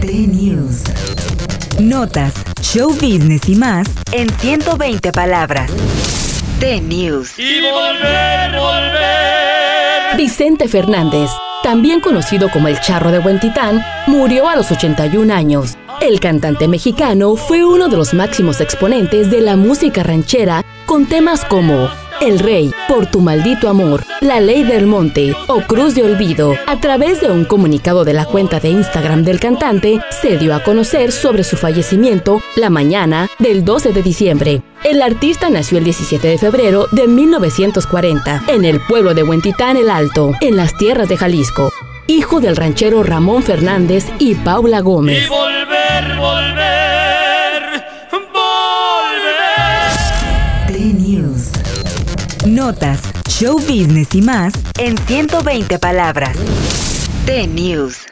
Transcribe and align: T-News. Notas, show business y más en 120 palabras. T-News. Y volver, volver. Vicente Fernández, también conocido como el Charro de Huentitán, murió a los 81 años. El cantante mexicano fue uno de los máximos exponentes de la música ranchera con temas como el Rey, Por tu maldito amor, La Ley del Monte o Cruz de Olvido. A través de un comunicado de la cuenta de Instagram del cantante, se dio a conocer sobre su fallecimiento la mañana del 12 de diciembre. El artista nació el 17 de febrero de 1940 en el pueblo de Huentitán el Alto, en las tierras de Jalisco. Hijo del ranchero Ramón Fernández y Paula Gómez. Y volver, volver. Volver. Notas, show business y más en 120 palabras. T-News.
T-News. 0.00 0.84
Notas, 1.78 2.32
show 2.62 2.90
business 2.94 3.46
y 3.48 3.54
más 3.54 3.86
en 4.12 4.30
120 4.30 5.12
palabras. 5.12 5.70
T-News. 6.58 7.38
Y 7.38 7.60
volver, 7.60 8.50
volver. 8.52 10.16
Vicente 10.16 10.68
Fernández, 10.68 11.30
también 11.62 12.00
conocido 12.00 12.48
como 12.50 12.68
el 12.68 12.80
Charro 12.80 13.10
de 13.10 13.18
Huentitán, 13.18 13.84
murió 14.06 14.48
a 14.48 14.56
los 14.56 14.70
81 14.70 15.32
años. 15.34 15.76
El 16.00 16.18
cantante 16.18 16.66
mexicano 16.66 17.36
fue 17.36 17.64
uno 17.64 17.88
de 17.88 17.98
los 17.98 18.14
máximos 18.14 18.62
exponentes 18.62 19.30
de 19.30 19.42
la 19.42 19.56
música 19.56 20.02
ranchera 20.02 20.64
con 20.86 21.06
temas 21.06 21.44
como 21.44 21.90
el 22.20 22.38
Rey, 22.38 22.72
Por 22.88 23.06
tu 23.06 23.20
maldito 23.20 23.68
amor, 23.68 24.04
La 24.20 24.40
Ley 24.40 24.62
del 24.62 24.86
Monte 24.86 25.34
o 25.48 25.60
Cruz 25.62 25.94
de 25.94 26.02
Olvido. 26.02 26.54
A 26.66 26.78
través 26.80 27.20
de 27.20 27.30
un 27.30 27.44
comunicado 27.44 28.04
de 28.04 28.12
la 28.12 28.24
cuenta 28.26 28.60
de 28.60 28.68
Instagram 28.68 29.24
del 29.24 29.40
cantante, 29.40 30.00
se 30.10 30.36
dio 30.36 30.54
a 30.54 30.62
conocer 30.62 31.12
sobre 31.12 31.44
su 31.44 31.56
fallecimiento 31.56 32.42
la 32.56 32.70
mañana 32.70 33.28
del 33.38 33.64
12 33.64 33.92
de 33.92 34.02
diciembre. 34.02 34.62
El 34.84 35.02
artista 35.02 35.50
nació 35.50 35.78
el 35.78 35.84
17 35.84 36.28
de 36.28 36.38
febrero 36.38 36.86
de 36.92 37.06
1940 37.06 38.44
en 38.48 38.64
el 38.64 38.80
pueblo 38.80 39.14
de 39.14 39.22
Huentitán 39.22 39.76
el 39.76 39.90
Alto, 39.90 40.32
en 40.40 40.56
las 40.56 40.76
tierras 40.76 41.08
de 41.08 41.16
Jalisco. 41.16 41.72
Hijo 42.06 42.40
del 42.40 42.56
ranchero 42.56 43.02
Ramón 43.02 43.42
Fernández 43.42 44.06
y 44.18 44.34
Paula 44.34 44.80
Gómez. 44.80 45.24
Y 45.24 45.28
volver, 45.28 46.16
volver. 46.16 47.84
Volver. 48.10 48.80
Notas, 52.46 53.02
show 53.28 53.58
business 53.58 54.14
y 54.14 54.22
más 54.22 54.54
en 54.78 54.96
120 54.96 55.78
palabras. 55.78 56.36
T-News. 57.26 58.08